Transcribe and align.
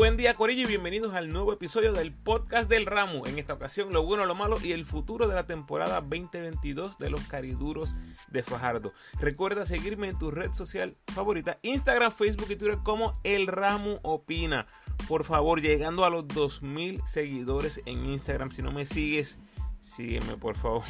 Buen 0.00 0.16
día 0.16 0.32
Corillo 0.32 0.62
y 0.62 0.66
bienvenidos 0.66 1.14
al 1.14 1.30
nuevo 1.30 1.52
episodio 1.52 1.92
del 1.92 2.14
podcast 2.14 2.70
del 2.70 2.86
Ramo. 2.86 3.26
En 3.26 3.38
esta 3.38 3.52
ocasión 3.52 3.92
lo 3.92 4.02
bueno, 4.02 4.24
lo 4.24 4.34
malo 4.34 4.56
y 4.58 4.72
el 4.72 4.86
futuro 4.86 5.28
de 5.28 5.34
la 5.34 5.46
temporada 5.46 6.00
2022 6.00 6.96
de 6.96 7.10
los 7.10 7.20
cariduros 7.24 7.94
de 8.30 8.42
Fajardo. 8.42 8.94
Recuerda 9.20 9.66
seguirme 9.66 10.08
en 10.08 10.18
tu 10.18 10.30
red 10.30 10.54
social 10.54 10.96
favorita, 11.12 11.58
Instagram, 11.60 12.12
Facebook 12.12 12.46
y 12.48 12.56
Twitter 12.56 12.78
como 12.82 13.20
El 13.24 13.46
Ramo 13.46 14.00
Opina. 14.02 14.66
Por 15.06 15.24
favor, 15.24 15.60
llegando 15.60 16.06
a 16.06 16.10
los 16.10 16.26
2000 16.28 17.02
seguidores 17.04 17.82
en 17.84 18.06
Instagram. 18.06 18.52
Si 18.52 18.62
no 18.62 18.72
me 18.72 18.86
sigues, 18.86 19.36
sígueme 19.82 20.38
por 20.38 20.56
favor. 20.56 20.82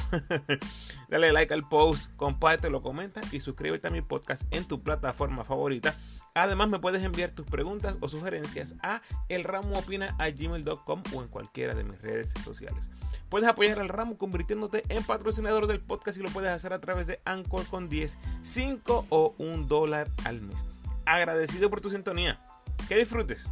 Dale 1.08 1.32
like 1.32 1.52
al 1.52 1.68
post, 1.68 2.14
compártelo, 2.14 2.80
comenta 2.80 3.20
y 3.32 3.40
suscríbete 3.40 3.88
a 3.88 3.90
mi 3.90 4.02
podcast 4.02 4.42
en 4.54 4.66
tu 4.66 4.84
plataforma 4.84 5.42
favorita. 5.42 5.96
Además, 6.34 6.68
me 6.68 6.78
puedes 6.78 7.02
enviar 7.02 7.30
tus 7.30 7.46
preguntas 7.46 7.96
o 8.00 8.08
sugerencias 8.08 8.76
a 8.82 9.02
elramoopina.gmail.com 9.28 11.02
o 11.14 11.22
en 11.22 11.28
cualquiera 11.28 11.74
de 11.74 11.84
mis 11.84 12.00
redes 12.00 12.32
sociales. 12.44 12.90
Puedes 13.28 13.48
apoyar 13.48 13.78
al 13.80 13.88
ramo 13.88 14.16
convirtiéndote 14.16 14.84
en 14.88 15.04
patrocinador 15.04 15.66
del 15.66 15.80
podcast 15.80 16.18
y 16.18 16.22
lo 16.22 16.30
puedes 16.30 16.50
hacer 16.50 16.72
a 16.72 16.80
través 16.80 17.06
de 17.06 17.20
Anchor 17.24 17.66
con 17.66 17.88
10, 17.88 18.18
5 18.42 19.06
o 19.08 19.34
1 19.38 19.64
dólar 19.64 20.10
al 20.24 20.40
mes. 20.40 20.64
Agradecido 21.04 21.70
por 21.70 21.80
tu 21.80 21.90
sintonía. 21.90 22.40
Que 22.88 22.96
disfrutes. 22.96 23.50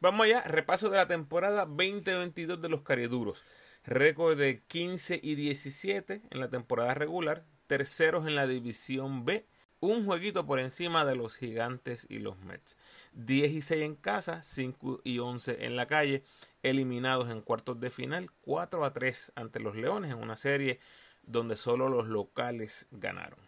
Vamos 0.00 0.26
allá, 0.26 0.42
repaso 0.42 0.90
de 0.90 0.98
la 0.98 1.08
temporada 1.08 1.64
2022 1.64 2.60
de 2.60 2.68
los 2.68 2.82
Cariduros. 2.82 3.42
Récord 3.84 4.36
de 4.36 4.62
15 4.62 5.18
y 5.22 5.34
17 5.34 6.22
en 6.30 6.40
la 6.40 6.50
temporada 6.50 6.92
regular, 6.92 7.46
terceros 7.66 8.26
en 8.26 8.34
la 8.34 8.46
división 8.46 9.24
B, 9.24 9.46
un 9.80 10.06
jueguito 10.06 10.46
por 10.46 10.60
encima 10.60 11.04
de 11.04 11.14
los 11.14 11.36
gigantes 11.36 12.06
y 12.08 12.18
los 12.18 12.38
Mets. 12.38 12.76
10 13.12 13.52
y 13.52 13.60
6 13.60 13.82
en 13.82 13.94
casa, 13.96 14.42
5 14.42 15.00
y 15.04 15.18
11 15.18 15.66
en 15.66 15.76
la 15.76 15.86
calle, 15.86 16.22
eliminados 16.62 17.30
en 17.30 17.42
cuartos 17.42 17.78
de 17.80 17.90
final, 17.90 18.30
4 18.42 18.84
a 18.84 18.92
3 18.92 19.32
ante 19.34 19.60
los 19.60 19.76
Leones 19.76 20.10
en 20.10 20.18
una 20.18 20.36
serie 20.36 20.80
donde 21.22 21.56
solo 21.56 21.88
los 21.88 22.06
locales 22.06 22.86
ganaron. 22.90 23.38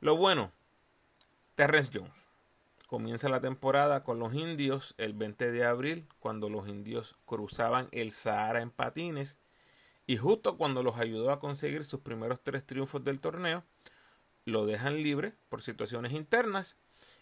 Lo 0.00 0.16
bueno, 0.16 0.52
Terrence 1.54 1.90
Jones. 1.94 2.26
Comienza 2.86 3.28
la 3.28 3.40
temporada 3.40 4.02
con 4.02 4.18
los 4.18 4.34
indios 4.34 4.94
el 4.98 5.12
20 5.12 5.52
de 5.52 5.64
abril, 5.64 6.08
cuando 6.18 6.48
los 6.48 6.66
indios 6.66 7.14
cruzaban 7.24 7.88
el 7.92 8.10
Sahara 8.10 8.62
en 8.62 8.70
patines 8.70 9.38
y 10.10 10.16
justo 10.16 10.56
cuando 10.56 10.82
los 10.82 10.98
ayudó 10.98 11.30
a 11.30 11.38
conseguir 11.38 11.84
sus 11.84 12.00
primeros 12.00 12.40
tres 12.42 12.66
triunfos 12.66 13.04
del 13.04 13.20
torneo, 13.20 13.62
lo 14.44 14.66
dejan 14.66 14.96
libre 15.04 15.34
por 15.48 15.62
situaciones 15.62 16.10
internas 16.10 16.76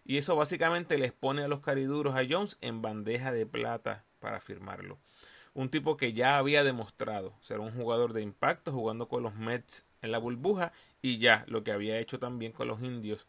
y 0.07 0.17
eso 0.17 0.35
básicamente 0.37 0.97
les 0.97 1.13
pone 1.13 1.45
a 1.45 1.49
los 1.49 1.61
cariduros 1.61 2.17
a 2.17 2.23
Jones 2.27 2.57
en 2.63 2.81
bandeja 2.81 3.31
de 3.31 3.45
plata 3.45 4.07
para 4.21 4.41
firmarlo. 4.41 4.97
Un 5.53 5.69
tipo 5.69 5.99
que 5.99 6.15
ya 6.15 6.39
había 6.39 6.65
demostrado 6.65 7.35
ser 7.43 7.61
un 7.61 7.73
jugador 7.73 8.15
de 8.15 8.23
impacto 8.23 8.73
jugando 8.73 9.07
con 9.07 9.23
los 9.23 9.35
Mets 9.35 9.85
en 10.01 10.11
la 10.11 10.17
burbuja 10.17 10.73
y 11.03 11.19
ya 11.19 11.45
lo 11.47 11.65
que 11.65 11.73
había 11.73 11.99
hecho 11.99 12.19
también 12.19 12.53
con 12.53 12.69
los 12.69 12.83
indios 12.83 13.27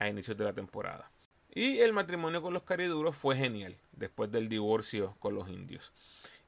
a 0.00 0.08
inicios 0.08 0.36
de 0.36 0.42
la 0.42 0.54
temporada. 0.54 1.08
Y 1.54 1.78
el 1.78 1.92
matrimonio 1.92 2.42
con 2.42 2.52
los 2.52 2.64
cariduros 2.64 3.14
fue 3.14 3.36
genial 3.36 3.76
después 3.92 4.32
del 4.32 4.48
divorcio 4.48 5.14
con 5.20 5.36
los 5.36 5.48
indios 5.48 5.92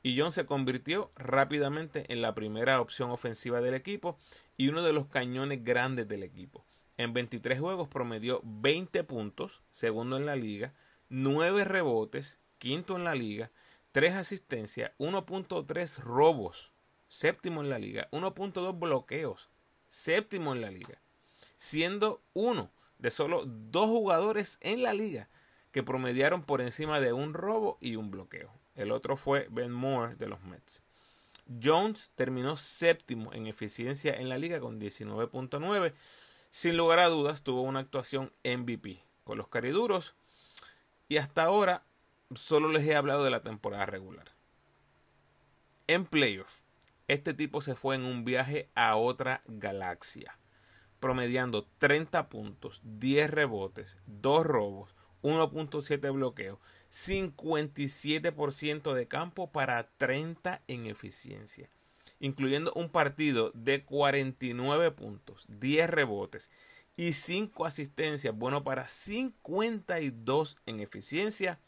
y 0.02 0.18
John 0.18 0.32
se 0.32 0.46
convirtió 0.46 1.10
rápidamente 1.16 2.06
en 2.12 2.22
la 2.22 2.34
primera 2.34 2.80
opción 2.80 3.10
ofensiva 3.10 3.60
del 3.60 3.74
equipo 3.74 4.18
y 4.56 4.68
uno 4.68 4.82
de 4.82 4.92
los 4.92 5.06
cañones 5.06 5.62
grandes 5.64 6.08
del 6.08 6.22
equipo. 6.22 6.64
En 6.96 7.12
23 7.12 7.60
juegos 7.60 7.88
promedió 7.88 8.40
20 8.44 9.04
puntos, 9.04 9.62
segundo 9.70 10.16
en 10.16 10.26
la 10.26 10.36
liga, 10.36 10.74
9 11.08 11.64
rebotes, 11.64 12.38
quinto 12.58 12.96
en 12.96 13.04
la 13.04 13.14
liga, 13.14 13.50
3 13.92 14.14
asistencias, 14.14 14.92
1.3 14.98 15.98
robos, 16.02 16.72
séptimo 17.08 17.60
en 17.62 17.70
la 17.70 17.78
liga, 17.78 18.08
1.2 18.12 18.78
bloqueos, 18.78 19.50
séptimo 19.88 20.54
en 20.54 20.60
la 20.60 20.70
liga, 20.70 21.00
siendo 21.56 22.22
uno 22.34 22.70
de 22.98 23.10
solo 23.10 23.44
dos 23.46 23.88
jugadores 23.88 24.58
en 24.60 24.82
la 24.82 24.92
liga 24.92 25.28
que 25.72 25.82
promediaron 25.82 26.42
por 26.42 26.60
encima 26.60 27.00
de 27.00 27.12
un 27.12 27.34
robo 27.34 27.78
y 27.80 27.96
un 27.96 28.10
bloqueo. 28.10 28.59
El 28.74 28.92
otro 28.92 29.16
fue 29.16 29.46
Ben 29.50 29.72
Moore 29.72 30.16
de 30.16 30.26
los 30.26 30.42
Mets. 30.42 30.82
Jones 31.62 32.12
terminó 32.14 32.56
séptimo 32.56 33.32
en 33.32 33.46
eficiencia 33.46 34.14
en 34.14 34.28
la 34.28 34.38
liga 34.38 34.60
con 34.60 34.80
19.9. 34.80 35.92
Sin 36.50 36.76
lugar 36.76 37.00
a 37.00 37.08
dudas, 37.08 37.42
tuvo 37.42 37.62
una 37.62 37.80
actuación 37.80 38.32
MVP 38.44 39.02
con 39.24 39.38
los 39.38 39.48
cariduros. 39.48 40.14
Y 41.08 41.16
hasta 41.16 41.44
ahora 41.44 41.82
solo 42.34 42.68
les 42.68 42.86
he 42.86 42.94
hablado 42.94 43.24
de 43.24 43.30
la 43.30 43.42
temporada 43.42 43.86
regular. 43.86 44.26
En 45.88 46.04
playoff, 46.06 46.60
este 47.08 47.34
tipo 47.34 47.60
se 47.60 47.74
fue 47.74 47.96
en 47.96 48.04
un 48.04 48.24
viaje 48.24 48.70
a 48.76 48.94
otra 48.94 49.42
galaxia, 49.46 50.38
promediando 51.00 51.66
30 51.78 52.28
puntos, 52.28 52.80
10 52.84 53.28
rebotes, 53.30 53.98
2 54.06 54.46
robos, 54.46 54.94
1.7 55.22 56.12
bloqueos 56.12 56.60
57% 56.90 58.94
de 58.94 59.06
campo 59.06 59.52
para 59.52 59.88
30 59.96 60.60
en 60.66 60.86
eficiencia, 60.86 61.70
incluyendo 62.18 62.72
un 62.74 62.88
partido 62.88 63.52
de 63.54 63.84
49 63.84 64.90
puntos, 64.90 65.46
10 65.48 65.88
rebotes 65.88 66.50
y 66.96 67.12
5 67.12 67.64
asistencias, 67.64 68.36
bueno 68.36 68.64
para 68.64 68.88
52 68.88 70.56
en 70.66 70.80
eficiencia. 70.80 71.60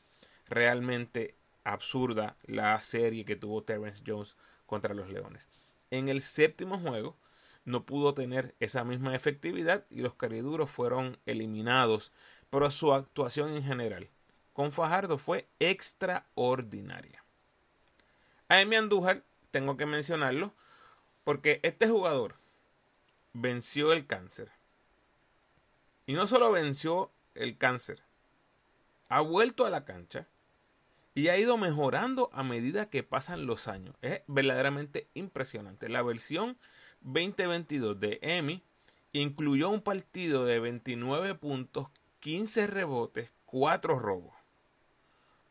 Realmente 0.48 1.36
absurda 1.64 2.36
la 2.42 2.78
serie 2.80 3.24
que 3.24 3.36
tuvo 3.36 3.62
Terrence 3.62 4.02
Jones 4.04 4.36
contra 4.66 4.92
los 4.92 5.08
Leones. 5.08 5.48
En 5.90 6.08
el 6.08 6.20
séptimo 6.20 6.78
juego 6.78 7.16
no 7.64 7.86
pudo 7.86 8.12
tener 8.12 8.56
esa 8.58 8.82
misma 8.82 9.14
efectividad 9.14 9.86
y 9.88 10.00
los 10.00 10.14
cariduros 10.14 10.68
fueron 10.68 11.16
eliminados, 11.26 12.10
pero 12.50 12.72
su 12.72 12.92
actuación 12.92 13.54
en 13.54 13.62
general 13.62 14.10
con 14.52 14.72
Fajardo 14.72 15.18
fue 15.18 15.46
extraordinaria. 15.58 17.24
A 18.48 18.60
Emi 18.60 18.76
Andújar 18.76 19.22
tengo 19.50 19.76
que 19.76 19.86
mencionarlo 19.86 20.52
porque 21.24 21.60
este 21.62 21.88
jugador 21.88 22.36
venció 23.32 23.92
el 23.92 24.06
cáncer. 24.06 24.50
Y 26.06 26.14
no 26.14 26.26
solo 26.26 26.52
venció 26.52 27.10
el 27.34 27.56
cáncer, 27.56 28.02
ha 29.08 29.20
vuelto 29.20 29.64
a 29.64 29.70
la 29.70 29.84
cancha 29.84 30.26
y 31.14 31.28
ha 31.28 31.36
ido 31.36 31.56
mejorando 31.56 32.30
a 32.32 32.42
medida 32.42 32.88
que 32.88 33.02
pasan 33.02 33.46
los 33.46 33.68
años. 33.68 33.94
Es 34.02 34.22
verdaderamente 34.26 35.08
impresionante. 35.14 35.88
La 35.88 36.02
versión 36.02 36.58
2022 37.02 38.00
de 38.00 38.18
Emi 38.22 38.62
incluyó 39.12 39.68
un 39.68 39.82
partido 39.82 40.44
de 40.44 40.60
29 40.60 41.34
puntos, 41.34 41.88
15 42.20 42.66
rebotes, 42.66 43.32
4 43.46 43.98
robos. 43.98 44.41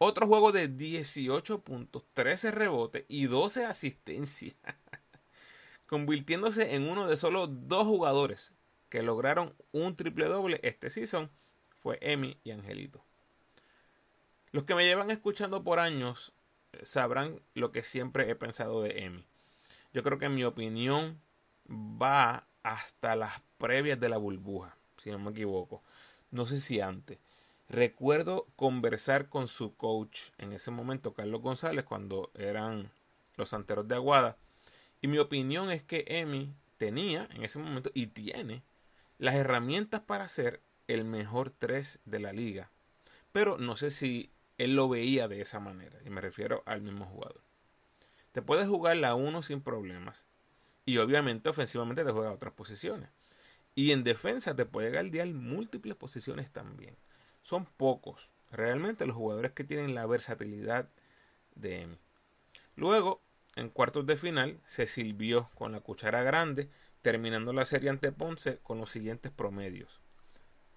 Otro 0.04 0.26
juego 0.26 0.52
de 0.52 0.68
18 0.68 1.62
puntos, 1.62 2.04
13 2.16 2.50
rebotes 2.50 3.06
y 3.08 3.28
12 3.28 3.66
asistencias. 3.66 4.56
Convirtiéndose 5.86 6.74
en 6.74 6.90
uno 6.90 7.08
de 7.08 7.16
solo 7.16 7.46
dos 7.46 7.86
jugadores 7.86 8.52
que 8.90 9.04
lograron 9.04 9.54
un 9.72 9.96
triple 9.96 10.26
doble 10.26 10.60
este 10.64 10.90
season 10.90 11.30
fue 11.84 12.00
Emi 12.02 12.36
y 12.44 12.50
Angelito. 12.50 13.06
Los 14.52 14.66
que 14.66 14.74
me 14.74 14.86
llevan 14.86 15.12
escuchando 15.12 15.64
por 15.64 15.78
años 15.78 16.34
eh, 16.74 16.80
sabrán 16.82 17.40
lo 17.54 17.72
que 17.72 17.84
siempre 17.84 18.28
he 18.28 18.34
pensado 18.34 18.82
de 18.82 19.04
Emi. 19.04 19.24
Yo 19.94 20.02
creo 20.02 20.18
que 20.18 20.30
mi 20.30 20.44
opinión 20.44 21.22
va 21.70 22.48
hasta 22.64 23.16
las 23.16 23.40
previas 23.60 24.00
de 24.00 24.10
la 24.10 24.18
burbuja, 24.18 24.76
si 24.98 25.12
no 25.12 25.20
me 25.20 25.30
equivoco. 25.30 25.84
No 26.32 26.48
sé 26.48 26.58
si 26.60 26.82
antes. 26.82 27.20
Recuerdo 27.72 28.48
conversar 28.58 29.30
con 29.30 29.48
su 29.48 29.78
coach 29.78 30.32
en 30.38 30.52
ese 30.52 30.72
momento, 30.72 31.14
Carlos 31.14 31.42
González, 31.42 31.86
cuando 31.86 32.30
eran 32.36 32.92
los 33.38 33.48
santeros 33.48 33.88
de 33.88 33.96
Aguada. 33.96 34.36
Y 35.02 35.08
mi 35.08 35.20
opinión 35.20 35.72
es 35.72 35.82
que 35.82 36.04
Emi 36.10 36.54
tenía 36.78 37.30
en 37.32 37.46
ese 37.46 37.60
momento 37.60 37.90
y 37.94 38.08
tiene 38.08 38.62
las 39.20 39.36
herramientas 39.36 40.02
para 40.02 40.28
ser 40.28 40.60
el 40.90 41.06
mejor 41.06 41.50
3 41.50 42.00
de 42.04 42.20
la 42.20 42.34
liga. 42.34 42.70
Pero 43.32 43.58
no 43.58 43.78
sé 43.78 43.90
si 43.90 44.32
él 44.58 44.76
lo 44.76 44.90
veía 44.90 45.30
de 45.30 45.40
esa 45.40 45.62
manera. 45.62 45.98
Y 46.06 46.10
me 46.10 46.20
refiero 46.20 46.64
al 46.66 46.82
mismo 46.82 47.06
jugador. 47.06 47.40
Te 48.34 48.42
puedes 48.42 48.68
jugar 48.68 48.98
la 48.98 49.16
1 49.16 49.44
sin 49.44 49.62
problemas. 49.62 50.26
Y 50.86 50.98
obviamente 50.98 51.48
ofensivamente 51.48 52.04
te 52.04 52.12
juega 52.12 52.34
otras 52.34 52.52
posiciones. 52.52 53.08
Y 53.76 53.94
en 53.94 54.04
defensa 54.04 54.58
te 54.58 54.66
puede 54.66 54.92
galdear 54.92 55.30
múltiples 55.30 55.96
posiciones 55.96 56.52
también 56.52 56.98
son 57.42 57.66
pocos 57.66 58.34
realmente 58.52 59.06
los 59.06 59.16
jugadores 59.16 59.52
que 59.52 59.64
tienen 59.64 59.96
la 59.96 60.06
versatilidad 60.06 60.90
de 61.56 61.82
Emi. 61.82 61.98
Luego, 62.76 63.22
en 63.56 63.70
cuartos 63.70 64.06
de 64.06 64.18
final, 64.18 64.60
se 64.66 64.88
sirvió 64.88 65.50
con 65.56 65.72
la 65.72 65.82
cuchara 65.82 66.24
grande, 66.24 66.70
terminando 67.02 67.54
la 67.54 67.66
serie 67.66 67.90
ante 67.90 68.12
Ponce 68.12 68.60
con 68.60 68.78
los 68.78 68.92
siguientes 68.92 69.32
promedios. 69.32 70.02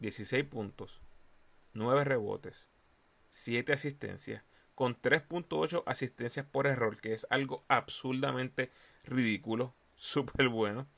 16 0.01 0.45
puntos, 0.45 1.01
9 1.73 2.05
rebotes, 2.05 2.69
7 3.31 3.73
asistencias, 3.73 4.43
con 4.75 5.01
3.8 5.01 5.85
asistencias 5.87 6.47
por 6.47 6.67
error, 6.67 7.01
que 7.01 7.13
es 7.13 7.27
algo 7.31 7.65
absurdamente 7.69 8.71
ridículo, 9.05 9.75
súper 9.97 10.49
bueno. 10.49 10.89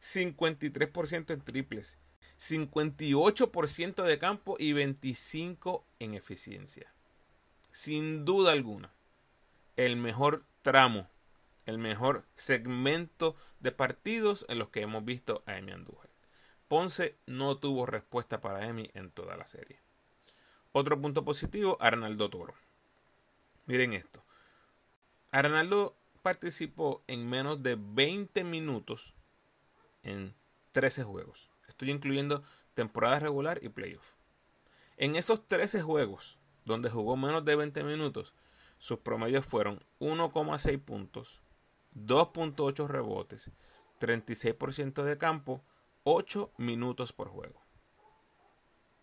53% 0.00 1.32
en 1.32 1.40
triples, 1.40 1.98
58% 2.38 4.02
de 4.02 4.18
campo 4.18 4.56
y 4.58 4.72
25% 4.72 5.82
en 5.98 6.14
eficiencia. 6.14 6.92
Sin 7.72 8.24
duda 8.24 8.52
alguna, 8.52 8.92
el 9.76 9.96
mejor 9.96 10.44
tramo, 10.62 11.08
el 11.66 11.78
mejor 11.78 12.24
segmento 12.34 13.36
de 13.60 13.72
partidos 13.72 14.46
en 14.48 14.58
los 14.58 14.68
que 14.68 14.82
hemos 14.82 15.04
visto 15.04 15.42
a 15.46 15.56
Emi 15.58 15.72
Andújar. 15.72 16.10
Ponce 16.68 17.16
no 17.26 17.56
tuvo 17.58 17.86
respuesta 17.86 18.40
para 18.40 18.66
Emi 18.66 18.90
en 18.94 19.10
toda 19.10 19.36
la 19.36 19.46
serie. 19.46 19.80
Otro 20.72 21.00
punto 21.00 21.24
positivo, 21.24 21.76
Arnaldo 21.80 22.30
Toro. 22.30 22.54
Miren 23.66 23.92
esto. 23.92 24.24
Arnaldo 25.30 25.96
participó 26.22 27.02
en 27.06 27.28
menos 27.28 27.62
de 27.62 27.76
20 27.78 28.44
minutos 28.44 29.14
en 30.02 30.34
13 30.72 31.04
juegos. 31.04 31.50
Estoy 31.74 31.90
incluyendo 31.90 32.44
temporada 32.74 33.18
regular 33.18 33.58
y 33.60 33.68
playoff. 33.68 34.12
En 34.96 35.16
esos 35.16 35.48
13 35.48 35.82
juegos, 35.82 36.38
donde 36.64 36.88
jugó 36.88 37.16
menos 37.16 37.44
de 37.44 37.56
20 37.56 37.82
minutos, 37.82 38.32
sus 38.78 39.00
promedios 39.00 39.44
fueron 39.44 39.84
1,6 39.98 40.80
puntos, 40.84 41.42
2.8 41.96 42.86
rebotes, 42.86 43.50
36% 43.98 45.02
de 45.02 45.18
campo, 45.18 45.64
8 46.04 46.52
minutos 46.58 47.12
por 47.12 47.28
juego. 47.28 47.60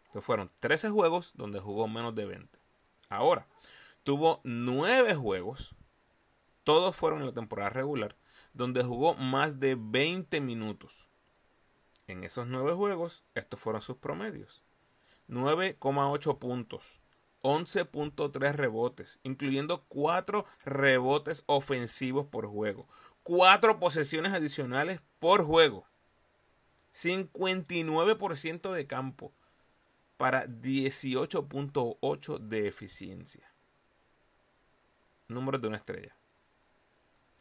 Entonces 0.03 0.23
fueron 0.23 0.49
13 0.59 0.91
juegos 0.91 1.33
donde 1.35 1.59
jugó 1.59 1.89
menos 1.89 2.15
de 2.15 2.25
20. 2.25 2.57
Ahora, 3.09 3.47
tuvo 4.05 4.39
9 4.45 5.13
juegos, 5.15 5.75
todos 6.63 6.95
fueron 6.95 7.19
en 7.19 7.25
la 7.25 7.33
temporada 7.33 7.69
regular, 7.69 8.15
donde 8.53 8.81
jugó 8.81 9.15
más 9.15 9.59
de 9.59 9.75
20 9.77 10.39
minutos. 10.39 11.10
En 12.11 12.25
esos 12.25 12.45
9 12.45 12.73
juegos, 12.73 13.23
estos 13.35 13.57
fueron 13.57 13.81
sus 13.81 13.95
promedios. 13.95 14.65
9,8 15.29 16.39
puntos, 16.39 16.99
11.3 17.41 18.51
rebotes, 18.51 19.21
incluyendo 19.23 19.85
4 19.87 20.45
rebotes 20.65 21.45
ofensivos 21.45 22.27
por 22.27 22.47
juego, 22.47 22.85
4 23.23 23.79
posesiones 23.79 24.33
adicionales 24.33 24.99
por 25.19 25.45
juego, 25.45 25.87
59% 26.93 28.73
de 28.73 28.87
campo 28.87 29.31
para 30.17 30.47
18.8 30.47 32.39
de 32.39 32.67
eficiencia. 32.67 33.53
Número 35.29 35.59
de 35.59 35.69
una 35.69 35.77
estrella. 35.77 36.13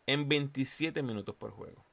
En 0.06 0.28
27 0.28 1.02
minutos 1.02 1.34
por 1.34 1.50
juego. 1.50 1.89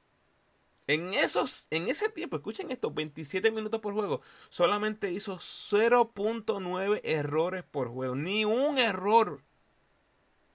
En, 0.88 1.14
esos, 1.14 1.68
en 1.70 1.90
ese 1.90 2.10
tiempo, 2.10 2.38
escuchen 2.38 2.72
esto, 2.72 2.92
27 2.92 3.52
minutos 3.52 3.82
por 3.82 3.94
juego, 3.94 4.22
solamente 4.48 5.12
hizo 5.12 5.38
0.9 5.38 7.02
errores 7.04 7.64
por 7.64 7.90
juego. 7.90 8.16
Ni 8.16 8.46
un 8.46 8.78
error. 8.78 9.42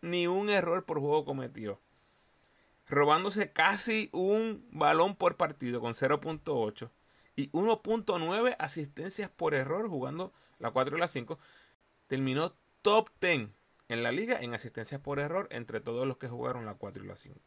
Ni 0.01 0.27
un 0.27 0.49
error 0.49 0.85
por 0.87 1.01
juego 1.01 1.27
cometió. 1.27 1.79
Robándose 2.89 3.53
casi 3.53 4.09
un 4.13 4.67
balón 4.71 5.17
por 5.17 5.37
partido 5.37 5.81
con 5.81 5.93
0.8 5.93 6.91
y 7.37 7.51
1.9 7.51 8.57
asistencias 8.59 9.31
por 9.31 9.55
error 9.55 9.89
jugando 9.89 10.33
la 10.59 10.71
4 10.71 10.97
y 10.97 11.01
la 11.01 11.09
5. 11.09 11.39
Terminó 12.09 12.55
top 12.81 13.11
10 13.21 13.49
en 13.89 14.03
la 14.03 14.13
liga 14.13 14.41
en 14.41 14.55
asistencias 14.55 15.01
por 15.01 15.19
error 15.21 15.47
entre 15.51 15.81
todos 15.81 16.07
los 16.07 16.17
que 16.17 16.29
jugaron 16.29 16.65
la 16.65 16.75
4 16.75 17.05
y 17.05 17.07
la 17.07 17.17
5. 17.17 17.41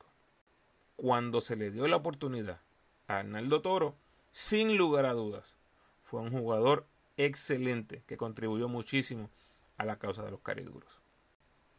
Cuando 0.95 1.41
se 1.41 1.55
le 1.55 1.71
dio 1.71 1.87
la 1.87 1.97
oportunidad 1.97 2.61
Arnaldo 3.07 3.61
Toro, 3.61 3.95
sin 4.31 4.77
lugar 4.77 5.05
a 5.05 5.13
dudas, 5.13 5.57
fue 6.03 6.21
un 6.21 6.31
jugador 6.31 6.85
excelente 7.17 8.03
que 8.07 8.17
contribuyó 8.17 8.67
muchísimo 8.67 9.29
a 9.77 9.85
la 9.85 9.97
causa 9.97 10.23
de 10.23 10.31
los 10.31 10.41
cariduros. 10.41 11.01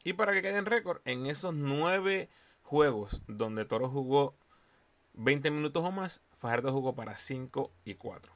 Y 0.04 0.12
para 0.12 0.32
que 0.32 0.42
quede 0.42 0.58
en 0.58 0.66
récord, 0.66 1.00
en 1.04 1.26
esos 1.26 1.54
nueve 1.54 2.28
juegos 2.62 3.22
donde 3.26 3.64
Toro 3.64 3.88
jugó 3.88 4.34
20 5.14 5.50
minutos 5.50 5.84
o 5.84 5.90
más, 5.90 6.20
Fajardo 6.34 6.72
jugó 6.72 6.94
para 6.94 7.16
5 7.16 7.72
y 7.84 7.94
4. 7.94 8.32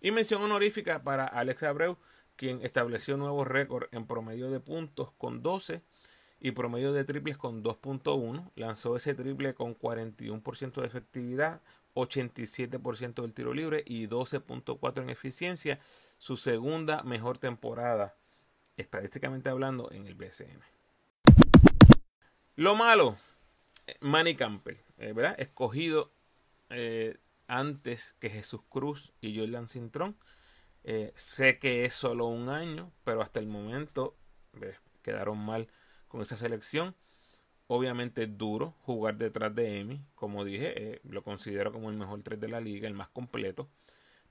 Y 0.00 0.10
mención 0.10 0.42
honorífica 0.42 1.02
para 1.02 1.24
Alex 1.26 1.62
Abreu, 1.62 1.96
quien 2.36 2.60
estableció 2.62 3.16
nuevo 3.16 3.44
récord 3.44 3.88
en 3.92 4.06
promedio 4.06 4.50
de 4.50 4.60
puntos 4.60 5.12
con 5.12 5.42
12 5.42 5.80
y 6.40 6.50
promedio 6.50 6.92
de 6.92 7.04
triples 7.04 7.36
con 7.36 7.62
2.1. 7.62 8.50
Lanzó 8.56 8.96
ese 8.96 9.14
triple 9.14 9.54
con 9.54 9.78
41% 9.78 10.80
de 10.80 10.86
efectividad, 10.86 11.60
87% 11.96 13.22
del 13.22 13.32
tiro 13.32 13.52
libre 13.52 13.82
y 13.86 14.06
12.4 14.06 15.02
en 15.02 15.10
eficiencia. 15.10 15.80
Su 16.18 16.36
segunda 16.36 17.02
mejor 17.02 17.38
temporada, 17.38 18.16
estadísticamente 18.76 19.50
hablando, 19.50 19.90
en 19.90 20.06
el 20.06 20.14
BCN. 20.14 20.62
Lo 22.54 22.74
malo, 22.74 23.16
Manny 24.00 24.34
Campbell, 24.36 24.78
eh, 24.98 25.12
¿verdad? 25.12 25.34
Escogido 25.38 26.12
eh, 26.70 27.18
antes 27.46 28.14
que 28.18 28.30
Jesús 28.30 28.60
Cruz 28.68 29.12
y 29.20 29.38
Jordan 29.38 29.68
Cintrón. 29.68 30.16
Eh, 30.84 31.12
sé 31.16 31.58
que 31.58 31.84
es 31.84 31.94
solo 31.94 32.26
un 32.26 32.48
año, 32.48 32.92
pero 33.04 33.22
hasta 33.22 33.40
el 33.40 33.46
momento 33.46 34.16
quedaron 35.02 35.38
mal 35.38 35.68
con 36.08 36.22
esa 36.22 36.36
selección. 36.36 36.94
Obviamente 37.68 38.24
es 38.24 38.38
duro 38.38 38.74
jugar 38.82 39.16
detrás 39.16 39.54
de 39.54 39.80
Emi. 39.80 40.00
Como 40.14 40.44
dije, 40.44 40.94
eh, 40.94 41.00
lo 41.04 41.22
considero 41.22 41.72
como 41.72 41.90
el 41.90 41.96
mejor 41.96 42.22
3 42.22 42.40
de 42.40 42.48
la 42.48 42.60
liga, 42.60 42.86
el 42.86 42.94
más 42.94 43.08
completo. 43.08 43.68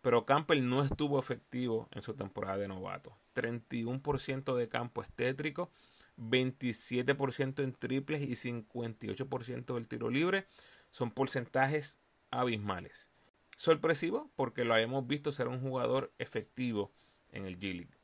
Pero 0.02 0.26
Campbell 0.26 0.68
no 0.68 0.84
estuvo 0.84 1.20
efectivo 1.20 1.90
en 1.92 2.02
su 2.02 2.14
temporada 2.14 2.58
de 2.58 2.68
novato. 2.68 3.18
31% 3.34 4.56
de 4.56 4.70
campo 4.70 5.02
estétrico, 5.02 5.72
27% 6.18 7.64
en 7.64 7.74
triples 7.74 8.22
y 8.22 8.36
58% 8.36 9.74
del 9.74 9.88
tiro 9.88 10.10
libre. 10.10 10.46
Son 10.92 11.12
porcentajes 11.12 12.00
abismales. 12.32 13.10
Sorpresivo 13.58 14.30
porque 14.36 14.64
lo 14.64 14.74
habíamos 14.74 15.08
visto 15.08 15.32
ser 15.32 15.48
un 15.48 15.60
jugador 15.60 16.14
efectivo 16.20 16.92
en 17.32 17.46
el 17.46 17.60
G-League. 17.60 17.98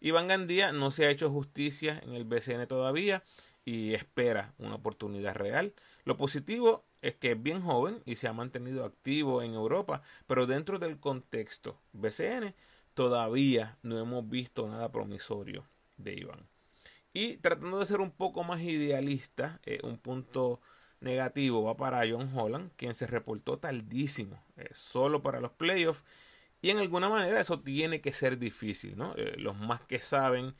Iván 0.00 0.26
Gandía 0.26 0.72
no 0.72 0.90
se 0.90 1.06
ha 1.06 1.10
hecho 1.10 1.30
justicia 1.30 2.00
en 2.02 2.14
el 2.14 2.24
BCN 2.24 2.66
todavía 2.66 3.22
y 3.64 3.94
espera 3.94 4.54
una 4.58 4.76
oportunidad 4.76 5.34
real. 5.34 5.74
Lo 6.04 6.16
positivo 6.16 6.84
es 7.00 7.14
que 7.14 7.32
es 7.32 7.42
bien 7.42 7.62
joven 7.62 8.02
y 8.04 8.16
se 8.16 8.28
ha 8.28 8.32
mantenido 8.32 8.84
activo 8.84 9.42
en 9.42 9.54
Europa, 9.54 10.02
pero 10.26 10.46
dentro 10.46 10.78
del 10.78 10.98
contexto 10.98 11.78
BCN 11.92 12.54
todavía 12.94 13.78
no 13.82 13.98
hemos 13.98 14.28
visto 14.28 14.68
nada 14.68 14.90
promisorio 14.90 15.66
de 15.96 16.14
Iván. 16.14 16.46
Y 17.12 17.36
tratando 17.38 17.78
de 17.78 17.86
ser 17.86 18.00
un 18.00 18.10
poco 18.10 18.42
más 18.44 18.60
idealista, 18.62 19.60
eh, 19.64 19.80
un 19.82 19.98
punto 19.98 20.60
negativo 21.00 21.62
va 21.62 21.76
para 21.76 22.08
John 22.08 22.30
Holland, 22.34 22.70
quien 22.76 22.94
se 22.94 23.06
reportó 23.06 23.58
tardísimo, 23.58 24.42
eh, 24.56 24.70
solo 24.72 25.22
para 25.22 25.40
los 25.40 25.52
playoffs. 25.52 26.04
Y 26.62 26.70
en 26.70 26.78
alguna 26.78 27.08
manera 27.08 27.40
eso 27.40 27.60
tiene 27.60 28.00
que 28.00 28.12
ser 28.12 28.38
difícil, 28.38 28.96
¿no? 28.96 29.14
Eh, 29.16 29.34
los 29.36 29.56
más 29.58 29.80
que 29.84 30.00
saben 30.00 30.54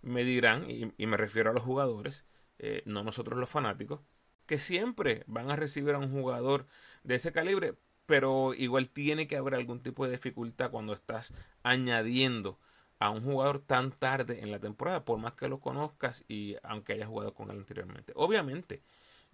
me 0.00 0.24
dirán, 0.24 0.66
y 0.68 1.06
me 1.06 1.16
refiero 1.16 1.50
a 1.50 1.52
los 1.52 1.62
jugadores, 1.62 2.24
eh, 2.62 2.82
no 2.86 3.04
nosotros 3.04 3.38
los 3.38 3.50
fanáticos, 3.50 4.00
que 4.46 4.58
siempre 4.58 5.24
van 5.26 5.50
a 5.50 5.56
recibir 5.56 5.94
a 5.94 5.98
un 5.98 6.10
jugador 6.10 6.66
de 7.02 7.16
ese 7.16 7.32
calibre, 7.32 7.74
pero 8.06 8.54
igual 8.54 8.88
tiene 8.88 9.26
que 9.26 9.36
haber 9.36 9.54
algún 9.54 9.82
tipo 9.82 10.04
de 10.04 10.12
dificultad 10.12 10.70
cuando 10.70 10.92
estás 10.92 11.34
añadiendo 11.62 12.58
a 12.98 13.10
un 13.10 13.22
jugador 13.24 13.58
tan 13.58 13.90
tarde 13.90 14.40
en 14.42 14.52
la 14.52 14.60
temporada, 14.60 15.04
por 15.04 15.18
más 15.18 15.32
que 15.32 15.48
lo 15.48 15.58
conozcas 15.58 16.24
y 16.28 16.56
aunque 16.62 16.92
hayas 16.92 17.08
jugado 17.08 17.34
con 17.34 17.50
él 17.50 17.58
anteriormente. 17.58 18.12
Obviamente, 18.14 18.82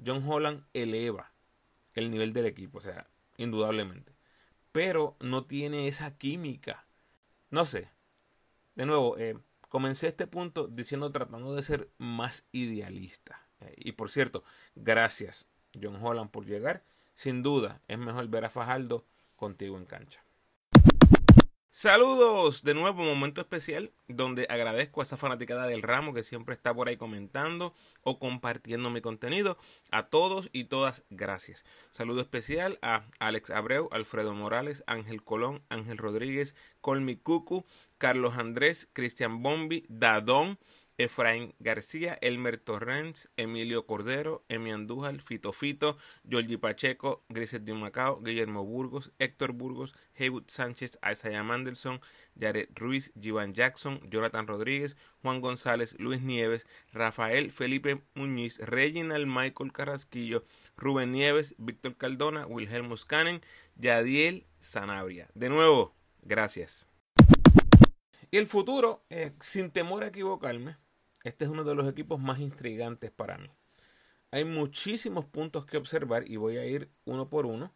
John 0.04 0.25
Holland 0.26 0.64
eleva 0.73 1.32
el 1.94 2.11
nivel 2.11 2.32
del 2.32 2.47
equipo, 2.47 2.78
o 2.78 2.80
sea, 2.80 3.11
indudablemente, 3.37 4.14
pero 4.73 5.16
no 5.20 5.44
tiene 5.44 5.87
esa 5.87 6.16
química. 6.16 6.87
No 7.50 7.64
sé. 7.66 7.90
De 8.75 8.87
nuevo, 8.87 9.18
eh, 9.18 9.37
Comencé 9.68 10.08
este 10.08 10.26
punto 10.26 10.66
diciendo 10.66 11.12
tratando 11.12 11.54
de 11.54 11.62
ser 11.62 11.90
más 11.98 12.48
idealista. 12.52 13.46
Eh, 13.60 13.75
y 13.76 13.92
por 13.92 14.10
cierto, 14.10 14.44
gracias 14.75 15.48
John 15.80 15.96
Holland 16.02 16.30
por 16.30 16.46
llegar. 16.46 16.84
Sin 17.14 17.42
duda 17.42 17.82
es 17.88 17.98
mejor 17.98 18.28
ver 18.28 18.44
a 18.44 18.50
Fajardo 18.50 19.04
contigo 19.37 19.76
en 19.76 19.84
cancha. 19.84 20.22
Saludos 21.70 22.62
de 22.62 22.72
nuevo, 22.72 23.04
momento 23.04 23.42
especial 23.42 23.92
donde 24.08 24.46
agradezco 24.48 25.00
a 25.00 25.04
esa 25.04 25.18
fanaticada 25.18 25.66
del 25.66 25.82
ramo 25.82 26.14
que 26.14 26.22
siempre 26.22 26.54
está 26.54 26.75
por 26.75 26.88
ahí 26.88 26.96
comentando 26.96 27.75
o 28.02 28.18
compartiendo 28.18 28.88
mi 28.88 29.02
contenido. 29.02 29.58
A 29.90 30.06
todos 30.06 30.48
y 30.52 30.64
todas, 30.64 31.04
gracias. 31.10 31.66
Saludo 31.90 32.22
especial 32.22 32.78
a 32.80 33.04
Alex 33.18 33.50
Abreu, 33.50 33.90
Alfredo 33.92 34.32
Morales, 34.32 34.82
Ángel 34.87 35.22
Colón, 35.22 35.62
Ángel 35.68 35.98
Rodríguez, 35.98 36.56
Colmi 36.80 37.16
Cucu, 37.16 37.66
Carlos 37.98 38.38
Andrés, 38.38 38.88
Cristian 38.94 39.42
Bombi, 39.42 39.84
Dadón, 39.90 40.58
Efraín 40.99 41.55
García, 41.61 42.19
Elmer 42.21 42.59
Torrens, 42.59 43.28
Emilio 43.37 43.87
Cordero, 43.87 44.45
Emi 44.49 44.73
Andújar, 44.73 45.23
Fito 45.23 45.52
Fito, 45.52 45.97
Georgie 46.28 46.59
Pacheco, 46.59 47.25
Griset 47.28 47.62
de 47.62 47.73
Macao, 47.73 48.21
Guillermo 48.21 48.64
Burgos, 48.64 49.12
Héctor 49.21 49.52
Burgos, 49.52 49.95
Heywood 50.17 50.49
Sánchez, 50.49 50.99
Isaiah 51.09 51.45
Mandelson, 51.45 52.00
Jared 52.38 52.69
Ruiz, 52.75 53.12
Jivan 53.21 53.55
Jackson, 53.55 54.00
Jonathan 54.11 54.49
Rodríguez, 54.49 54.97
Juan 55.23 55.40
González, 55.40 55.95
Luis 56.00 56.21
Nieves, 56.21 56.67
Rafael 56.93 57.52
Felipe 57.52 58.02
Muñiz, 58.14 58.59
Reginald 58.59 59.28
Michael 59.28 59.73
Carrasquillo, 59.73 60.45
Rubén 60.76 61.12
Nieves, 61.12 61.55
Víctor 61.59 61.97
Caldona, 61.97 62.45
Wilhelm 62.47 62.88
Muscanen, 62.88 63.40
Yadiel 63.76 64.47
Sanabria. 64.59 65.28
De 65.35 65.49
nuevo, 65.49 65.95
gracias. 66.23 66.88
Y 68.31 68.37
el 68.37 68.47
futuro, 68.47 69.05
eh, 69.11 69.33
sin 69.40 69.71
temor 69.71 70.05
a 70.05 70.09
equivocarme, 70.09 70.76
este 71.28 71.44
es 71.44 71.50
uno 71.50 71.64
de 71.64 71.75
los 71.75 71.88
equipos 71.88 72.18
más 72.18 72.38
intrigantes 72.40 73.11
para 73.11 73.38
mí. 73.38 73.50
Hay 74.30 74.44
muchísimos 74.44 75.25
puntos 75.25 75.64
que 75.64 75.76
observar 75.76 76.28
y 76.28 76.37
voy 76.37 76.58
a 76.58 76.66
ir 76.66 76.90
uno 77.04 77.28
por 77.28 77.47
uno. 77.47 77.73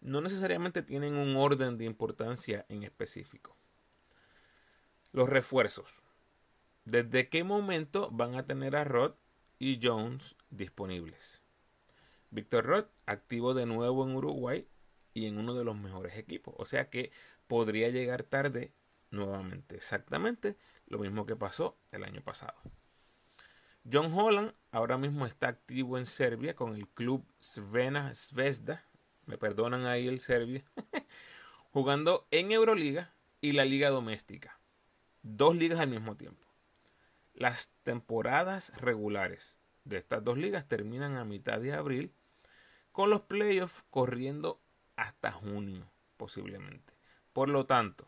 No 0.00 0.20
necesariamente 0.20 0.82
tienen 0.82 1.14
un 1.14 1.36
orden 1.36 1.78
de 1.78 1.84
importancia 1.84 2.66
en 2.68 2.82
específico. 2.82 3.56
Los 5.12 5.28
refuerzos. 5.28 6.02
¿Desde 6.84 7.28
qué 7.28 7.44
momento 7.44 8.08
van 8.10 8.34
a 8.34 8.46
tener 8.46 8.74
a 8.74 8.84
Rod 8.84 9.14
y 9.58 9.78
Jones 9.80 10.36
disponibles? 10.50 11.42
Víctor 12.30 12.64
Rod 12.64 12.84
activo 13.06 13.54
de 13.54 13.66
nuevo 13.66 14.08
en 14.08 14.16
Uruguay 14.16 14.66
y 15.14 15.26
en 15.26 15.38
uno 15.38 15.54
de 15.54 15.64
los 15.64 15.76
mejores 15.76 16.16
equipos. 16.16 16.54
O 16.56 16.66
sea 16.66 16.90
que 16.90 17.12
podría 17.46 17.90
llegar 17.90 18.24
tarde 18.24 18.72
nuevamente. 19.10 19.76
Exactamente 19.76 20.56
lo 20.86 20.98
mismo 20.98 21.26
que 21.26 21.36
pasó 21.36 21.76
el 21.92 22.02
año 22.02 22.22
pasado. 22.22 22.54
John 23.90 24.12
Holland 24.12 24.54
ahora 24.70 24.98
mismo 24.98 25.26
está 25.26 25.48
activo 25.48 25.98
en 25.98 26.06
Serbia 26.06 26.54
con 26.54 26.74
el 26.74 26.88
club 26.88 27.24
Svena 27.40 28.14
Zvezda. 28.14 28.84
Me 29.26 29.38
perdonan 29.38 29.86
ahí 29.86 30.08
el 30.08 30.20
Serbia. 30.20 30.64
jugando 31.72 32.26
en 32.30 32.52
Euroliga 32.52 33.14
y 33.40 33.52
la 33.52 33.64
Liga 33.64 33.88
Doméstica. 33.88 34.60
Dos 35.22 35.56
ligas 35.56 35.80
al 35.80 35.88
mismo 35.88 36.16
tiempo. 36.16 36.46
Las 37.34 37.72
temporadas 37.82 38.72
regulares 38.76 39.56
de 39.84 39.96
estas 39.96 40.22
dos 40.22 40.36
ligas 40.36 40.68
terminan 40.68 41.16
a 41.16 41.24
mitad 41.24 41.58
de 41.60 41.72
abril, 41.72 42.12
con 42.92 43.08
los 43.08 43.22
playoffs 43.22 43.82
corriendo 43.88 44.60
hasta 44.96 45.32
junio 45.32 45.90
posiblemente. 46.18 46.92
Por 47.32 47.48
lo 47.48 47.64
tanto, 47.64 48.06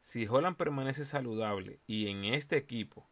si 0.00 0.26
Holland 0.26 0.56
permanece 0.56 1.04
saludable 1.04 1.78
y 1.86 2.08
en 2.08 2.24
este 2.24 2.56
equipo 2.56 3.06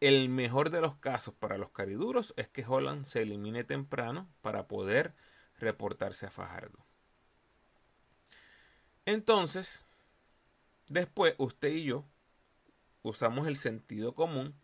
el 0.00 0.30
mejor 0.30 0.70
de 0.70 0.80
los 0.80 0.96
casos 0.96 1.34
para 1.34 1.58
los 1.58 1.70
cariduros 1.70 2.32
es 2.36 2.48
que 2.48 2.64
Holland 2.66 3.04
se 3.04 3.22
elimine 3.22 3.64
temprano 3.64 4.28
para 4.40 4.66
poder 4.66 5.14
reportarse 5.58 6.26
a 6.26 6.30
Fajardo. 6.30 6.78
Entonces, 9.04 9.84
después 10.88 11.34
usted 11.36 11.68
y 11.68 11.84
yo 11.84 12.06
usamos 13.02 13.46
el 13.46 13.56
sentido 13.56 14.14
común 14.14 14.54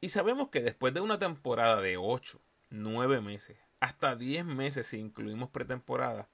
y 0.00 0.10
sabemos 0.10 0.48
que 0.48 0.62
después 0.62 0.94
de 0.94 1.00
una 1.00 1.18
temporada 1.18 1.80
de 1.80 1.96
8, 1.96 2.40
9 2.70 3.20
meses, 3.20 3.58
hasta 3.80 4.14
10 4.14 4.44
meses 4.44 4.86
si 4.86 4.98
incluimos 4.98 5.50
pretemporada, 5.50 6.28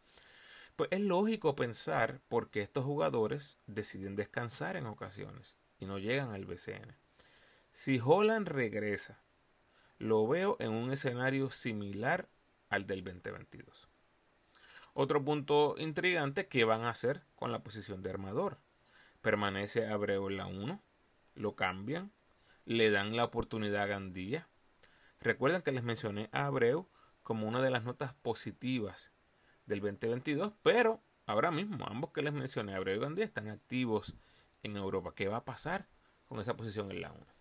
pues 0.76 0.90
es 0.92 1.00
lógico 1.00 1.56
pensar 1.56 2.20
por 2.28 2.50
qué 2.50 2.60
estos 2.60 2.84
jugadores 2.84 3.58
deciden 3.66 4.16
descansar 4.16 4.76
en 4.76 4.86
ocasiones 4.86 5.56
y 5.78 5.86
no 5.86 5.98
llegan 5.98 6.32
al 6.32 6.44
BCN. 6.44 7.03
Si 7.76 8.00
Holland 8.00 8.46
regresa, 8.46 9.20
lo 9.98 10.28
veo 10.28 10.56
en 10.60 10.70
un 10.70 10.92
escenario 10.92 11.50
similar 11.50 12.28
al 12.68 12.86
del 12.86 13.02
2022. 13.02 13.88
Otro 14.92 15.24
punto 15.24 15.74
intrigante, 15.76 16.46
¿qué 16.46 16.64
van 16.64 16.82
a 16.82 16.90
hacer 16.90 17.24
con 17.34 17.50
la 17.50 17.64
posición 17.64 18.00
de 18.00 18.10
armador? 18.10 18.58
¿Permanece 19.22 19.88
Abreu 19.88 20.28
en 20.28 20.36
la 20.36 20.46
1? 20.46 20.80
¿Lo 21.34 21.56
cambian? 21.56 22.12
¿Le 22.64 22.92
dan 22.92 23.16
la 23.16 23.24
oportunidad 23.24 23.82
a 23.82 23.86
Gandía? 23.86 24.46
Recuerden 25.18 25.62
que 25.62 25.72
les 25.72 25.82
mencioné 25.82 26.28
a 26.30 26.46
Abreu 26.46 26.88
como 27.24 27.48
una 27.48 27.60
de 27.60 27.70
las 27.70 27.82
notas 27.82 28.14
positivas 28.14 29.10
del 29.66 29.80
2022, 29.80 30.52
pero 30.62 31.02
ahora 31.26 31.50
mismo 31.50 31.84
ambos 31.88 32.12
que 32.12 32.22
les 32.22 32.34
mencioné, 32.34 32.76
Abreu 32.76 32.98
y 32.98 33.00
Gandía, 33.00 33.24
están 33.24 33.48
activos 33.48 34.14
en 34.62 34.76
Europa. 34.76 35.12
¿Qué 35.16 35.26
va 35.26 35.38
a 35.38 35.44
pasar 35.44 35.88
con 36.28 36.38
esa 36.38 36.56
posición 36.56 36.92
en 36.92 37.00
la 37.00 37.10
1? 37.10 37.33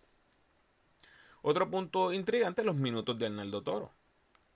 Otro 1.46 1.68
punto 1.68 2.14
intrigante, 2.14 2.64
los 2.64 2.74
minutos 2.74 3.18
de 3.18 3.26
Arnaldo 3.26 3.62
Toro. 3.62 3.92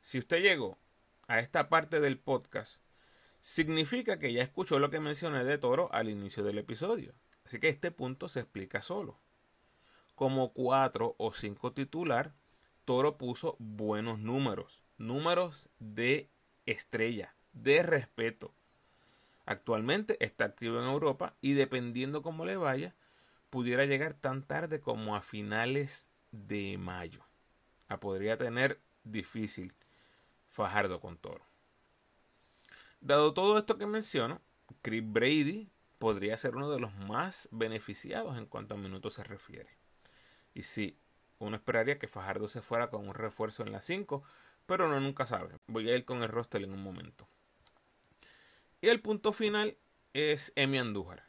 Si 0.01 0.19
usted 0.19 0.41
llegó 0.41 0.79
a 1.27 1.39
esta 1.39 1.69
parte 1.69 2.01
del 2.01 2.19
podcast, 2.19 2.81
significa 3.43 4.19
que 4.19 4.33
ya 4.33 4.43
escuchó 4.43 4.79
lo 4.79 4.89
que 4.89 4.99
mencioné 4.99 5.45
de 5.45 5.59
Toro 5.59 5.93
al 5.93 6.09
inicio 6.09 6.43
del 6.45 6.57
episodio. 6.57 7.13
Así 7.45 7.61
que 7.61 7.69
este 7.69 7.91
punto 7.91 8.27
se 8.31 8.41
explica 8.41 8.81
solo. 8.81 9.19
Como 10.15 10.55
cuatro 10.55 11.15
o 11.19 11.35
cinco 11.35 11.75
titular, 11.75 12.33
Toro 12.87 13.19
puso 13.19 13.57
buenos 13.59 14.19
números, 14.19 14.81
números 14.97 15.69
de 15.79 16.31
estrella, 16.65 17.35
de 17.53 17.83
respeto. 17.83 18.55
Actualmente 19.45 20.17
está 20.25 20.47
activo 20.47 20.81
en 20.81 20.87
Europa 20.87 21.35
y 21.43 21.53
dependiendo 21.53 22.23
cómo 22.23 22.47
le 22.47 22.57
vaya, 22.57 22.95
pudiera 23.51 23.85
llegar 23.85 24.15
tan 24.15 24.43
tarde 24.43 24.81
como 24.81 25.17
a 25.17 25.21
finales 25.21 26.09
de 26.33 26.79
mayo. 26.79 27.25
La 27.89 28.01
podría 28.01 28.37
tener 28.37 28.81
difícil 29.05 29.75
Fajardo 30.51 31.01
con 31.01 31.17
Toro. 31.17 31.45
Dado 33.01 33.33
todo 33.33 33.59
esto 33.59 33.79
que 33.79 33.87
menciono, 33.87 34.41
Chris 34.83 35.03
Brady 35.05 35.71
podría 35.99 36.37
ser 36.37 36.57
uno 36.57 36.71
de 36.71 36.81
los 36.81 36.95
más 36.95 37.49
beneficiados 37.53 38.37
en 38.39 38.47
cuanto 38.47 38.75
a 38.75 38.79
minutos 38.79 39.15
se 39.15 39.25
refiere. 39.25 39.71
Y 40.55 40.65
sí, 40.65 40.99
uno 41.39 41.57
esperaría 41.57 41.99
que 41.99 42.09
Fajardo 42.09 42.49
se 42.49 42.63
fuera 42.63 42.91
con 42.91 43.09
un 43.09 43.15
refuerzo 43.15 43.63
en 43.63 43.73
la 43.73 43.81
5, 43.81 44.23
pero 44.67 44.87
uno 44.87 45.01
nunca 45.01 45.27
sabe. 45.27 45.55
Voy 45.67 45.89
a 45.91 45.97
ir 45.97 46.05
con 46.05 46.23
el 46.23 46.29
roster 46.29 46.63
en 46.63 46.73
un 46.73 46.83
momento. 46.83 47.29
Y 48.81 48.89
el 48.89 49.01
punto 49.01 49.33
final 49.33 49.77
es 50.13 50.53
Emi 50.57 50.79
Andújar. 50.79 51.28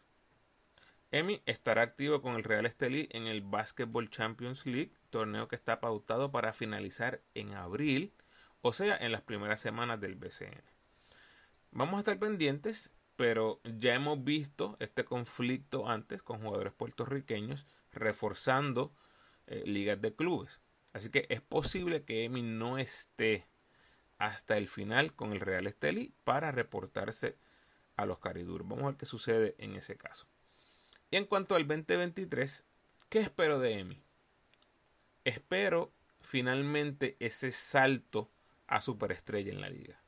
Emi 1.12 1.42
estará 1.48 1.82
activo 1.82 2.22
con 2.22 2.36
el 2.36 2.44
Real 2.44 2.68
Estelí 2.68 3.10
en 3.12 3.26
el 3.26 3.42
Basketball 3.42 4.12
Champions 4.12 4.68
League, 4.68 4.92
torneo 5.10 5.48
que 5.48 5.56
está 5.56 5.80
pautado 5.80 6.32
para 6.32 6.54
finalizar 6.54 7.22
en 7.34 7.54
abril, 7.56 8.14
o 8.62 8.74
sea, 8.74 8.96
en 8.96 9.12
las 9.12 9.24
primeras 9.24 9.60
semanas 9.60 10.00
del 10.00 10.16
BCN. 10.16 10.62
Vamos 11.72 11.96
a 11.96 12.00
estar 12.00 12.20
pendientes, 12.20 12.92
pero 13.16 13.60
ya 13.64 13.96
hemos 13.96 14.24
visto 14.24 14.78
este 14.80 15.04
conflicto 15.04 15.90
antes 15.90 16.22
con 16.22 16.42
jugadores 16.42 16.74
puertorriqueños 16.74 17.66
reforzando 17.92 18.94
eh, 19.48 19.64
ligas 19.66 20.00
de 20.00 20.14
clubes. 20.14 20.62
Así 20.94 21.10
que 21.10 21.26
es 21.30 21.42
posible 21.42 22.04
que 22.04 22.24
Emi 22.24 22.44
no 22.44 22.78
esté 22.78 23.48
hasta 24.20 24.58
el 24.58 24.68
final 24.68 25.14
con 25.16 25.32
el 25.32 25.40
Real 25.40 25.66
Esteli 25.66 26.14
para 26.24 26.52
reportarse 26.52 27.36
a 27.96 28.06
los 28.06 28.20
Caridur. 28.20 28.64
Vamos 28.64 28.84
a 28.84 28.88
ver 28.90 28.98
qué 28.98 29.08
sucede 29.08 29.56
en 29.58 29.76
ese 29.76 29.98
caso. 29.98 30.28
Y 31.12 31.18
en 31.18 31.26
cuanto 31.26 31.56
al 31.56 31.68
2023, 31.68 32.66
¿qué 33.10 33.20
espero 33.20 33.60
de 33.60 33.80
Emi? 33.80 34.04
Espero 35.24 35.92
finalmente 36.22 37.18
ese 37.20 37.52
salto 37.52 38.30
a 38.68 38.82
superestrella 38.82 39.52
en 39.52 39.62
la 39.62 39.70
liga. 39.70 40.00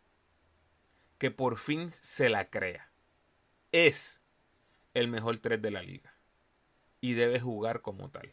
Que 1.18 1.32
por 1.32 1.58
fin 1.58 1.92
se 1.92 2.30
la 2.30 2.50
crea. 2.50 2.92
Es 3.72 4.22
el 4.94 5.08
mejor 5.08 5.40
3 5.40 5.62
de 5.62 5.72
la 5.72 5.82
liga. 5.82 6.14
Y 7.00 7.14
debe 7.14 7.40
jugar 7.40 7.82
como 7.82 8.10
tal. 8.10 8.32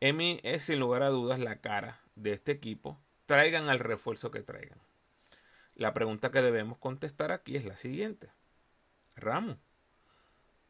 Emi 0.00 0.40
es 0.42 0.64
sin 0.64 0.78
lugar 0.78 1.02
a 1.02 1.08
dudas 1.08 1.40
la 1.40 1.60
cara 1.60 2.00
de 2.14 2.32
este 2.32 2.52
equipo 2.52 3.00
traigan 3.26 3.68
al 3.68 3.80
refuerzo 3.80 4.30
que 4.30 4.42
traigan. 4.42 4.78
La 5.74 5.92
pregunta 5.92 6.30
que 6.30 6.40
debemos 6.40 6.78
contestar 6.78 7.32
aquí 7.32 7.56
es 7.56 7.64
la 7.64 7.76
siguiente. 7.76 8.30
Ramos, 9.14 9.58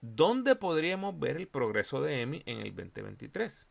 ¿dónde 0.00 0.56
podríamos 0.56 1.18
ver 1.18 1.36
el 1.36 1.48
progreso 1.48 2.00
de 2.00 2.20
EMI 2.22 2.42
en 2.46 2.60
el 2.60 2.74
2023? 2.74 3.68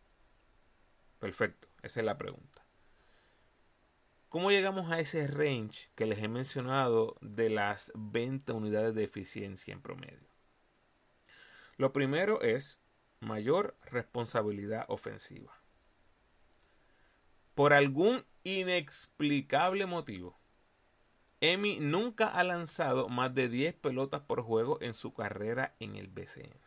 Perfecto, 1.19 1.67
esa 1.81 1.99
es 1.99 2.05
la 2.05 2.17
pregunta. 2.17 2.65
¿Cómo 4.29 4.51
llegamos 4.51 4.91
a 4.91 4.99
ese 4.99 5.27
range 5.27 5.89
que 5.95 6.05
les 6.05 6.19
he 6.19 6.27
mencionado 6.27 7.15
de 7.21 7.49
las 7.49 7.91
20 7.95 8.51
unidades 8.51 8.93
de 8.93 9.05
eficiencia 9.05 9.73
en 9.73 9.81
promedio? 9.81 10.27
Lo 11.77 11.93
primero 11.93 12.41
es 12.41 12.81
mayor 13.21 13.77
responsabilidad 13.83 14.85
ofensiva. 14.89 15.53
Por 17.53 17.73
algún 17.73 18.25
inexplicable 18.43 19.85
motivo, 19.85 20.37
Emi 21.45 21.77
nunca 21.79 22.27
ha 22.27 22.43
lanzado 22.43 23.07
más 23.07 23.35
de 23.35 23.49
10 23.49 23.75
pelotas 23.75 24.21
por 24.21 24.41
juego 24.41 24.79
en 24.81 24.95
su 24.95 25.13
carrera 25.13 25.75
en 25.79 25.95
el 25.95 26.07
BCN. 26.07 26.59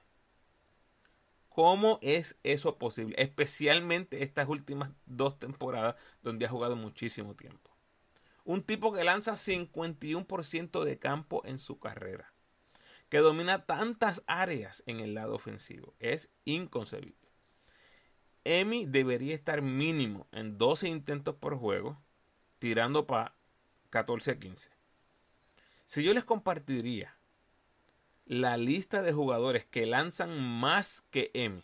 ¿Cómo 1.49 1.99
es 2.01 2.39
eso 2.45 2.79
posible? 2.79 3.17
Especialmente 3.19 4.23
estas 4.23 4.47
últimas 4.47 4.93
dos 5.05 5.37
temporadas 5.41 5.97
donde 6.23 6.47
ha 6.47 6.49
jugado 6.49 6.77
muchísimo 6.77 7.35
tiempo. 7.35 7.73
Un 8.45 8.63
tipo 8.63 8.93
que 8.93 9.03
lanza 9.03 9.33
51% 9.33 10.85
de 10.85 10.99
campo 11.01 11.43
en 11.45 11.59
su 11.59 11.81
carrera. 11.81 12.33
Que 13.09 13.19
domina 13.19 13.67
tantas 13.67 14.23
áreas 14.29 14.85
en 14.87 15.01
el 15.01 15.13
lado 15.13 15.35
ofensivo. 15.35 15.95
Es 15.99 16.31
inconcebible. 16.45 17.17
Emi 18.45 18.87
debería 18.87 19.35
estar 19.35 19.61
mínimo 19.61 20.29
en 20.31 20.57
12 20.57 20.87
intentos 20.87 21.35
por 21.35 21.59
juego, 21.59 22.01
tirando 22.61 23.09
para 23.09 23.38
14 23.91 24.33
a 24.33 24.39
15. 24.39 24.71
Si 25.85 26.03
yo 26.03 26.13
les 26.13 26.25
compartiría 26.25 27.17
la 28.27 28.57
lista 28.57 29.03
de 29.03 29.13
jugadores 29.13 29.65
que 29.65 29.87
lanzan 29.87 30.39
más 30.39 31.03
que 31.11 31.31
Emi, 31.33 31.63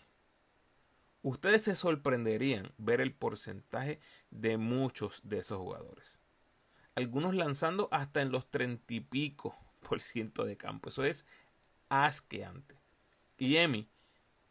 ustedes 1.23 1.63
se 1.63 1.77
sorprenderían 1.77 2.73
ver 2.79 3.01
el 3.01 3.15
porcentaje 3.15 4.01
de 4.31 4.57
muchos 4.57 5.21
de 5.25 5.39
esos 5.39 5.59
jugadores. 5.59 6.21
Algunos 6.95 7.35
lanzando 7.35 7.89
hasta 7.91 8.23
en 8.23 8.31
los 8.31 8.51
30 8.51 8.95
y 8.95 9.01
pico 9.01 9.57
por 9.81 10.01
ciento 10.01 10.45
de 10.45 10.57
campo. 10.57 10.89
Eso 10.89 11.05
es 11.05 11.27
asqueante. 11.89 12.77
Y 13.37 13.57
Emi 13.57 13.89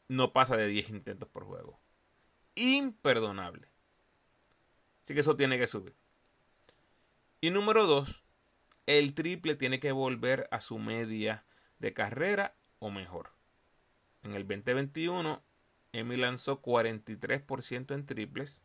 no 0.07 0.33
pasa 0.33 0.55
de 0.55 0.67
10 0.67 0.89
intentos 0.89 1.29
por 1.29 1.45
juego. 1.45 1.79
Imperdonable. 2.55 3.67
Así 5.03 5.13
que 5.13 5.21
eso 5.21 5.35
tiene 5.35 5.57
que 5.57 5.67
subir. 5.67 5.95
Y 7.43 7.51
número 7.51 7.85
2, 7.85 8.23
el 8.85 9.13
triple 9.13 9.55
tiene 9.55 9.81
que 9.81 9.91
volver 9.91 10.47
a 10.49 10.61
su 10.61 10.79
media 10.79 11.43
de 11.77 11.91
carrera 11.91 12.55
o 12.79 12.89
mejor. 12.89 13.31
En 14.21 14.33
el 14.33 14.47
2021, 14.47 15.43
Emi 15.91 16.15
lanzó 16.15 16.61
43% 16.61 17.95
en 17.95 18.05
triples, 18.05 18.61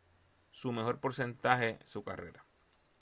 su 0.51 0.71
mejor 0.71 1.01
porcentaje 1.01 1.71
en 1.71 1.87
su 1.87 2.05
carrera. 2.05 2.45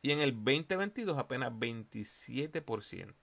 Y 0.02 0.14
en 0.14 0.20
el 0.20 0.34
2022 0.34 1.16
apenas 1.16 1.52
27% 1.52 3.14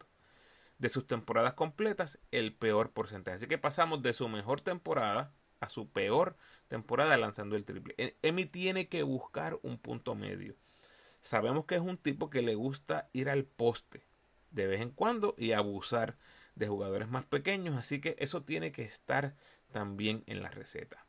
de 0.78 0.88
sus 0.90 1.08
temporadas 1.08 1.54
completas, 1.54 2.20
el 2.30 2.54
peor 2.54 2.92
porcentaje. 2.92 3.38
Así 3.38 3.46
que 3.48 3.58
pasamos 3.58 4.00
de 4.00 4.12
su 4.12 4.28
mejor 4.28 4.60
temporada 4.60 5.34
a 5.58 5.68
su 5.68 5.90
peor 5.90 6.36
temporada 6.68 7.18
lanzando 7.18 7.56
el 7.56 7.64
triple. 7.64 7.96
E, 7.98 8.16
Emi 8.22 8.46
tiene 8.46 8.88
que 8.88 9.02
buscar 9.02 9.58
un 9.62 9.76
punto 9.76 10.14
medio. 10.14 10.54
Sabemos 11.24 11.64
que 11.64 11.74
es 11.74 11.80
un 11.80 11.96
tipo 11.96 12.28
que 12.28 12.42
le 12.42 12.54
gusta 12.54 13.08
ir 13.14 13.30
al 13.30 13.46
poste 13.46 14.04
de 14.50 14.66
vez 14.66 14.82
en 14.82 14.90
cuando 14.90 15.34
y 15.38 15.52
abusar 15.52 16.18
de 16.54 16.68
jugadores 16.68 17.08
más 17.08 17.24
pequeños, 17.24 17.76
así 17.76 17.98
que 17.98 18.14
eso 18.18 18.42
tiene 18.42 18.72
que 18.72 18.82
estar 18.82 19.34
también 19.72 20.22
en 20.26 20.42
la 20.42 20.50
receta. 20.50 21.06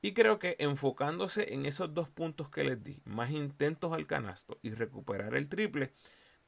Y 0.00 0.14
creo 0.14 0.38
que 0.38 0.56
enfocándose 0.58 1.52
en 1.52 1.66
esos 1.66 1.92
dos 1.92 2.08
puntos 2.08 2.48
que 2.48 2.64
les 2.64 2.82
di, 2.82 3.02
más 3.04 3.30
intentos 3.30 3.92
al 3.92 4.06
canasto 4.06 4.58
y 4.62 4.70
recuperar 4.70 5.34
el 5.34 5.50
triple, 5.50 5.92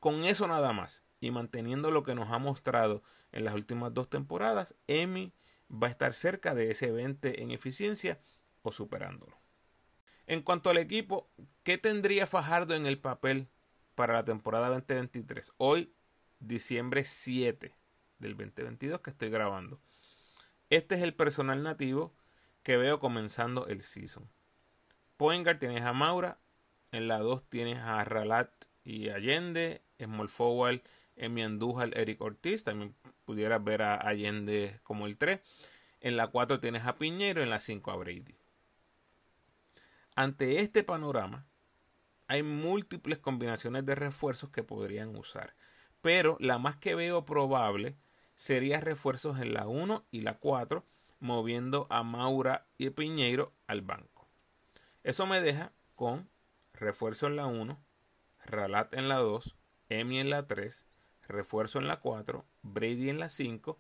con 0.01 0.25
eso 0.25 0.49
nada 0.49 0.73
más 0.73 1.05
y 1.21 1.31
manteniendo 1.31 1.91
lo 1.91 2.03
que 2.03 2.15
nos 2.15 2.31
ha 2.31 2.39
mostrado 2.39 3.03
en 3.33 3.45
las 3.45 3.53
últimas 3.53 3.93
dos 3.93 4.09
temporadas, 4.09 4.77
Emi 4.87 5.35
va 5.71 5.89
a 5.89 5.91
estar 5.91 6.15
cerca 6.15 6.55
de 6.55 6.71
ese 6.71 6.91
20 6.91 7.43
en 7.43 7.51
eficiencia 7.51 8.19
o 8.63 8.73
superándolo. 8.73 9.42
En 10.27 10.43
cuanto 10.43 10.71
al 10.71 10.79
equipo, 10.79 11.29
¿qué 11.65 11.79
tendría 11.79 12.27
Fajardo 12.27 12.75
en 12.75 12.87
el 12.87 12.99
papel 12.99 13.49
para 13.97 14.15
la 14.15 14.25
temporada 14.25 14.69
2023? 14.69 15.53
Hoy, 15.59 15.93
diciembre 16.39 17.05
7 17.05 17.75
del 18.19 18.37
2022 18.37 19.01
que 19.01 19.11
estoy 19.11 19.31
grabando. 19.31 19.81
Este 20.71 20.95
es 20.95 21.03
el 21.03 21.13
personal 21.13 21.65
nativo 21.65 22.15
que 22.63 22.77
veo 22.77 23.01
comenzando 23.01 23.67
el 23.67 23.83
season. 23.83 24.29
Poingar 25.17 25.59
tienes 25.59 25.85
a 25.85 25.93
Maura, 25.93 26.39
en 26.93 27.09
la 27.09 27.19
2 27.19 27.49
tienes 27.49 27.79
a 27.79 28.05
Ralat 28.05 28.51
y 28.85 29.09
Allende, 29.09 29.83
Small 29.99 30.29
Forward, 30.29 30.83
Emi 31.17 31.43
Andújar, 31.43 31.91
Eric 31.99 32.21
Ortiz, 32.21 32.63
también 32.63 32.95
pudieras 33.25 33.63
ver 33.63 33.83
a 33.83 33.97
Allende 33.97 34.79
como 34.85 35.07
el 35.07 35.17
3. 35.17 35.41
En 36.01 36.17
la 36.17 36.29
4 36.29 36.61
tienes 36.61 36.87
a 36.87 36.95
Piñero, 36.95 37.43
en 37.43 37.51
la 37.51 37.61
5 37.61 37.91
a 37.91 37.97
Brady. 37.97 38.37
Ante 40.15 40.61
este 40.61 40.85
panorama, 40.85 41.47
hay 42.29 42.43
múltiples 42.43 43.19
combinaciones 43.19 43.87
de 43.87 43.95
refuerzos 43.95 44.51
que 44.51 44.63
podrían 44.63 45.17
usar, 45.17 45.55
pero 46.03 46.37
la 46.39 46.59
más 46.59 46.77
que 46.77 46.95
veo 46.95 47.25
probable 47.25 47.97
sería 48.35 48.83
refuerzos 48.83 49.41
en 49.41 49.55
la 49.55 49.67
1 49.67 50.03
y 50.11 50.21
la 50.21 50.39
4 50.39 50.85
moviendo 51.19 51.87
a 51.89 52.03
Maura 52.03 52.67
y 52.77 52.91
Piñeiro 52.91 53.55
al 53.67 53.81
banco. 53.81 54.29
Eso 55.03 55.25
me 55.25 55.41
deja 55.41 55.73
con 55.95 56.29
refuerzo 56.75 57.27
en 57.27 57.37
la 57.37 57.47
1, 57.47 57.83
Ralat 58.45 58.93
en 58.93 59.09
la 59.09 59.17
2, 59.17 59.57
Emi 59.89 60.21
en 60.21 60.29
la 60.29 60.47
3, 60.47 60.87
refuerzo 61.27 61.79
en 61.79 61.89
la 61.89 62.01
4, 62.01 62.45
Brady 62.61 63.09
en 63.09 63.19
la 63.19 63.31
5, 63.31 63.79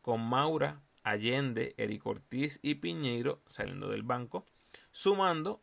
con 0.00 0.20
Maura, 0.20 0.80
Allende, 1.02 1.74
Eric 1.76 2.06
Ortiz 2.06 2.60
y 2.62 2.76
Piñeiro 2.76 3.42
saliendo 3.46 3.88
del 3.88 4.04
banco, 4.04 4.46
sumando 4.92 5.60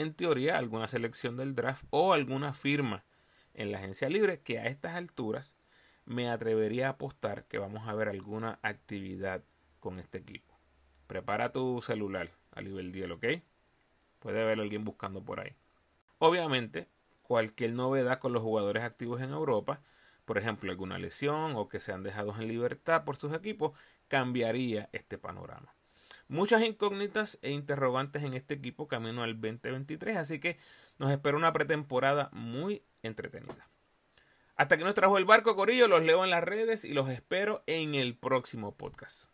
en 0.00 0.14
teoría 0.14 0.56
alguna 0.58 0.88
selección 0.88 1.36
del 1.36 1.54
draft 1.54 1.84
o 1.90 2.12
alguna 2.12 2.52
firma 2.52 3.04
en 3.54 3.70
la 3.72 3.78
agencia 3.78 4.08
libre 4.08 4.40
que 4.40 4.58
a 4.58 4.66
estas 4.66 4.94
alturas 4.94 5.56
me 6.04 6.30
atrevería 6.30 6.86
a 6.86 6.90
apostar 6.90 7.44
que 7.44 7.58
vamos 7.58 7.86
a 7.86 7.94
ver 7.94 8.08
alguna 8.08 8.58
actividad 8.62 9.42
con 9.78 9.98
este 9.98 10.18
equipo. 10.18 10.58
Prepara 11.06 11.52
tu 11.52 11.80
celular 11.82 12.32
a 12.52 12.62
nivel 12.62 12.92
10, 12.92 13.10
¿ok? 13.12 13.26
Puede 14.18 14.42
haber 14.42 14.60
alguien 14.60 14.84
buscando 14.84 15.22
por 15.22 15.40
ahí. 15.40 15.54
Obviamente, 16.18 16.88
cualquier 17.22 17.72
novedad 17.72 18.18
con 18.18 18.32
los 18.32 18.42
jugadores 18.42 18.82
activos 18.82 19.20
en 19.20 19.30
Europa, 19.30 19.82
por 20.24 20.38
ejemplo, 20.38 20.70
alguna 20.70 20.98
lesión 20.98 21.56
o 21.56 21.68
que 21.68 21.80
sean 21.80 22.02
dejados 22.02 22.38
en 22.38 22.48
libertad 22.48 23.04
por 23.04 23.16
sus 23.16 23.34
equipos, 23.34 23.72
cambiaría 24.08 24.88
este 24.92 25.18
panorama. 25.18 25.74
Muchas 26.30 26.62
incógnitas 26.62 27.40
e 27.42 27.50
interrogantes 27.50 28.22
en 28.22 28.34
este 28.34 28.54
equipo 28.54 28.86
camino 28.86 29.24
al 29.24 29.40
2023, 29.40 30.16
así 30.16 30.38
que 30.38 30.58
nos 30.96 31.10
espera 31.10 31.36
una 31.36 31.52
pretemporada 31.52 32.28
muy 32.32 32.84
entretenida. 33.02 33.68
Hasta 34.54 34.78
que 34.78 34.84
nos 34.84 34.94
trajo 34.94 35.18
el 35.18 35.24
barco 35.24 35.56
Corillo, 35.56 35.88
los 35.88 36.04
leo 36.04 36.22
en 36.22 36.30
las 36.30 36.44
redes 36.44 36.84
y 36.84 36.94
los 36.94 37.08
espero 37.08 37.64
en 37.66 37.96
el 37.96 38.16
próximo 38.16 38.76
podcast. 38.76 39.29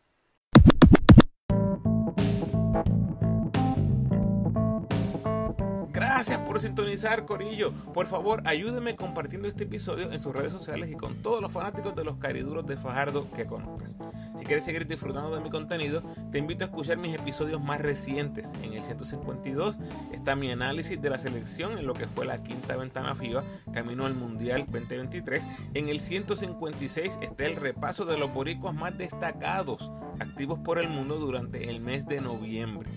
Gracias 6.26 6.48
por 6.48 6.58
sintonizar, 6.58 7.24
Corillo. 7.24 7.70
Por 7.94 8.08
favor, 8.08 8.42
ayúdeme 8.46 8.96
compartiendo 8.96 9.46
este 9.46 9.62
episodio 9.62 10.10
en 10.10 10.18
sus 10.18 10.34
redes 10.34 10.50
sociales 10.50 10.90
y 10.90 10.96
con 10.96 11.14
todos 11.22 11.40
los 11.40 11.52
fanáticos 11.52 11.94
de 11.94 12.02
los 12.02 12.16
cariduros 12.16 12.66
de 12.66 12.76
Fajardo 12.76 13.30
que 13.30 13.46
conozcas. 13.46 13.96
Si 14.36 14.44
quieres 14.44 14.64
seguir 14.64 14.88
disfrutando 14.88 15.32
de 15.32 15.40
mi 15.40 15.50
contenido, 15.50 16.02
te 16.32 16.40
invito 16.40 16.64
a 16.64 16.66
escuchar 16.66 16.96
mis 16.96 17.14
episodios 17.14 17.62
más 17.62 17.80
recientes. 17.80 18.54
En 18.60 18.72
el 18.72 18.82
152 18.82 19.78
está 20.10 20.34
mi 20.34 20.50
análisis 20.50 21.00
de 21.00 21.10
la 21.10 21.18
selección 21.18 21.78
en 21.78 21.86
lo 21.86 21.94
que 21.94 22.08
fue 22.08 22.26
la 22.26 22.42
quinta 22.42 22.74
ventana 22.74 23.14
FIBA, 23.14 23.44
camino 23.72 24.04
al 24.04 24.16
Mundial 24.16 24.66
2023. 24.66 25.46
En 25.74 25.88
el 25.88 26.00
156 26.00 27.20
está 27.22 27.46
el 27.46 27.54
repaso 27.54 28.04
de 28.04 28.18
los 28.18 28.34
boricuas 28.34 28.74
más 28.74 28.98
destacados 28.98 29.92
activos 30.18 30.58
por 30.58 30.80
el 30.80 30.88
mundo 30.88 31.20
durante 31.20 31.70
el 31.70 31.80
mes 31.80 32.08
de 32.08 32.20
noviembre. 32.20 32.90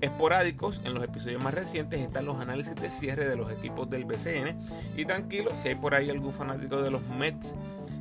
Esporádicos, 0.00 0.80
en 0.84 0.94
los 0.94 1.04
episodios 1.04 1.42
más 1.42 1.54
recientes 1.54 2.00
están 2.00 2.26
los 2.26 2.40
análisis 2.40 2.74
de 2.74 2.90
cierre 2.90 3.28
de 3.28 3.36
los 3.36 3.50
equipos 3.50 3.88
del 3.88 4.04
BCN. 4.04 4.58
Y 4.96 5.04
tranquilo, 5.04 5.54
si 5.56 5.68
hay 5.68 5.74
por 5.74 5.94
ahí 5.94 6.10
algún 6.10 6.32
fanático 6.32 6.82
de 6.82 6.90
los 6.90 7.06
Mets 7.08 7.54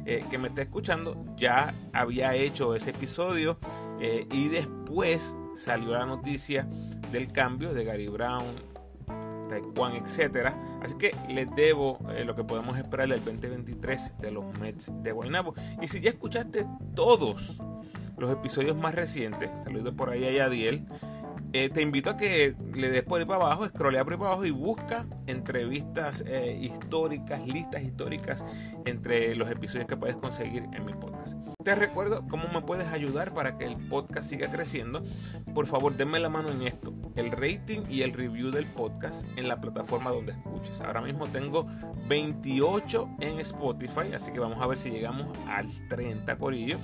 eh, 0.06 0.24
que 0.30 0.38
me 0.38 0.50
esté 0.50 0.64
escuchando, 0.64 1.24
ya 1.36 1.74
había 1.94 2.36
hecho 2.36 2.76
ese 2.76 2.92
episodio 2.92 3.58
eh, 4.00 4.28
y 4.32 4.50
después 4.50 5.38
salió 5.56 5.94
la 5.94 6.06
noticia 6.06 6.68
del 7.12 7.32
cambio 7.32 7.74
de 7.74 7.86
Gary 7.86 8.08
Brown, 8.08 8.46
Taekwondo, 9.50 9.98
etc. 9.98 10.54
Así 10.82 10.96
que 10.98 11.16
les 11.30 11.54
debo 11.56 12.00
eh, 12.12 12.24
lo 12.26 12.36
que 12.36 12.44
podemos 12.44 12.78
esperar 12.78 13.08
del 13.08 13.24
2023 13.24 14.14
de 14.20 14.32
los 14.32 14.46
Mets 14.60 14.92
de 15.02 15.12
Guaynabo. 15.12 15.54
Y 15.82 15.88
si 15.88 16.02
ya 16.02 16.10
escuchaste 16.10 16.66
todos 16.94 17.62
los 18.18 18.32
episodios 18.32 18.78
más 18.78 18.96
recientes, 18.96 19.50
saludo 19.64 19.96
por 19.96 20.10
ahí 20.10 20.26
a 20.26 20.32
Yadiel. 20.32 20.86
Eh, 21.58 21.70
te 21.70 21.82
invito 21.82 22.10
a 22.10 22.18
que 22.18 22.54
le 22.74 22.90
des 22.90 23.04
por 23.04 23.18
ahí 23.18 23.26
para 23.26 23.46
abajo, 23.46 23.66
scrollea 23.66 24.04
por 24.04 24.12
ahí 24.12 24.20
para 24.20 24.32
abajo 24.32 24.46
y 24.46 24.52
busca 24.52 25.06
entrevistas 25.26 26.22
eh, 26.28 26.60
históricas, 26.60 27.48
listas 27.48 27.82
históricas 27.82 28.44
entre 28.84 29.34
los 29.36 29.50
episodios 29.50 29.88
que 29.88 29.96
puedes 29.96 30.18
conseguir 30.18 30.66
en 30.74 30.84
mi 30.84 30.94
podcast. 30.94 31.38
Te 31.64 31.74
recuerdo 31.74 32.28
cómo 32.28 32.44
me 32.54 32.62
puedes 32.62 32.88
ayudar 32.88 33.34
para 33.34 33.58
que 33.58 33.64
el 33.64 33.78
podcast 33.88 34.30
siga 34.30 34.52
creciendo. 34.52 35.02
Por 35.54 35.66
favor, 35.66 35.96
denme 35.96 36.20
la 36.20 36.28
mano 36.28 36.50
en 36.50 36.62
esto, 36.64 36.94
el 37.16 37.32
rating 37.32 37.84
y 37.90 38.02
el 38.02 38.12
review 38.12 38.52
del 38.52 38.66
podcast 38.74 39.26
en 39.38 39.48
la 39.48 39.62
plataforma 39.62 40.12
donde 40.12 40.34
escuches. 40.34 40.82
Ahora 40.82 41.00
mismo 41.00 41.28
tengo 41.28 41.68
28 42.10 43.12
en 43.22 43.40
Spotify, 43.40 44.14
así 44.14 44.34
que 44.34 44.42
vamos 44.42 44.62
a 44.62 44.68
ver 44.68 44.78
si 44.78 44.90
llegamos 44.92 45.28
al 45.48 45.70
30 45.88 46.38
corillo. 46.38 46.80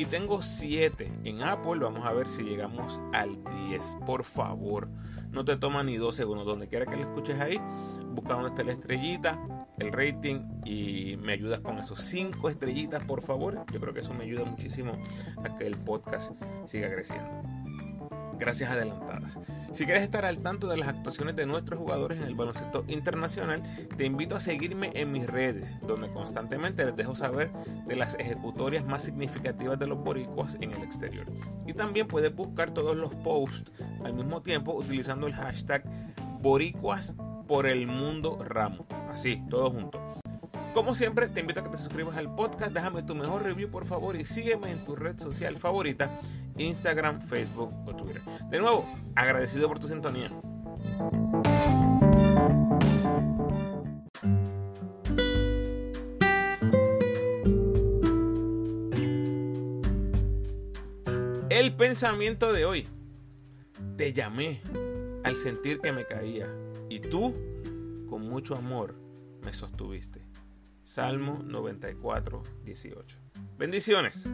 Y 0.00 0.06
tengo 0.06 0.40
7 0.40 1.12
en 1.24 1.42
Apple. 1.42 1.78
Vamos 1.80 2.06
a 2.06 2.12
ver 2.14 2.26
si 2.26 2.42
llegamos 2.42 3.02
al 3.12 3.44
10. 3.68 3.98
Por 4.06 4.24
favor, 4.24 4.88
no 5.30 5.44
te 5.44 5.58
toma 5.58 5.84
ni 5.84 5.98
2 5.98 6.14
segundos. 6.14 6.46
Donde 6.46 6.68
quiera 6.68 6.86
que 6.86 6.96
lo 6.96 7.02
escuches 7.02 7.38
ahí, 7.38 7.60
busca 8.06 8.32
donde 8.32 8.48
esté 8.48 8.64
la 8.64 8.72
estrellita, 8.72 9.38
el 9.78 9.92
rating 9.92 10.62
y 10.64 11.18
me 11.18 11.34
ayudas 11.34 11.60
con 11.60 11.78
esos 11.78 12.00
5 12.00 12.48
estrellitas, 12.48 13.04
por 13.04 13.20
favor. 13.20 13.66
Yo 13.70 13.78
creo 13.78 13.92
que 13.92 14.00
eso 14.00 14.14
me 14.14 14.24
ayuda 14.24 14.46
muchísimo 14.46 14.92
a 15.44 15.54
que 15.54 15.66
el 15.66 15.76
podcast 15.76 16.32
siga 16.64 16.90
creciendo 16.90 17.39
gracias 18.40 18.70
adelantadas. 18.70 19.38
Si 19.72 19.84
quieres 19.84 20.02
estar 20.02 20.24
al 20.24 20.42
tanto 20.42 20.66
de 20.66 20.76
las 20.76 20.88
actuaciones 20.88 21.36
de 21.36 21.46
nuestros 21.46 21.78
jugadores 21.78 22.20
en 22.20 22.26
el 22.26 22.34
baloncesto 22.34 22.84
internacional, 22.88 23.62
te 23.96 24.06
invito 24.06 24.34
a 24.34 24.40
seguirme 24.40 24.90
en 24.94 25.12
mis 25.12 25.26
redes, 25.26 25.76
donde 25.82 26.10
constantemente 26.10 26.84
les 26.84 26.96
dejo 26.96 27.14
saber 27.14 27.52
de 27.86 27.96
las 27.96 28.16
ejecutorias 28.18 28.84
más 28.84 29.04
significativas 29.04 29.78
de 29.78 29.86
los 29.86 30.02
boricuas 30.02 30.56
en 30.60 30.72
el 30.72 30.82
exterior. 30.82 31.26
Y 31.66 31.74
también 31.74 32.08
puedes 32.08 32.34
buscar 32.34 32.72
todos 32.72 32.96
los 32.96 33.14
posts 33.16 33.70
al 34.02 34.14
mismo 34.14 34.42
tiempo 34.42 34.74
utilizando 34.74 35.26
el 35.26 35.34
hashtag 35.34 35.84
boricuas 36.40 37.14
por 37.46 37.66
el 37.66 37.86
mundo 37.86 38.38
ramo. 38.42 38.86
Así, 39.10 39.42
todo 39.50 39.70
junto. 39.70 40.00
Como 40.80 40.94
siempre, 40.94 41.28
te 41.28 41.40
invito 41.40 41.60
a 41.60 41.62
que 41.62 41.68
te 41.68 41.76
suscribas 41.76 42.16
al 42.16 42.34
podcast, 42.34 42.72
déjame 42.72 43.02
tu 43.02 43.14
mejor 43.14 43.42
review 43.42 43.68
por 43.68 43.84
favor 43.84 44.16
y 44.16 44.24
sígueme 44.24 44.70
en 44.70 44.82
tu 44.82 44.96
red 44.96 45.18
social 45.18 45.58
favorita, 45.58 46.18
Instagram, 46.56 47.20
Facebook 47.20 47.70
o 47.86 47.94
Twitter. 47.94 48.22
De 48.48 48.58
nuevo, 48.58 48.90
agradecido 49.14 49.68
por 49.68 49.78
tu 49.78 49.88
sintonía. 49.88 50.32
El 61.50 61.76
pensamiento 61.76 62.54
de 62.54 62.64
hoy. 62.64 62.88
Te 63.98 64.14
llamé 64.14 64.62
al 65.24 65.36
sentir 65.36 65.82
que 65.82 65.92
me 65.92 66.06
caía 66.06 66.48
y 66.88 67.00
tú, 67.00 67.34
con 68.08 68.26
mucho 68.26 68.56
amor, 68.56 68.94
me 69.44 69.52
sostuviste. 69.52 70.29
Salmo 70.90 71.40
94, 71.44 72.42
18. 72.64 73.20
Bendiciones. 73.56 74.28